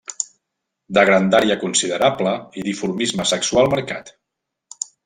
[0.97, 4.15] De grandària considerable i dimorfisme sexual marcat.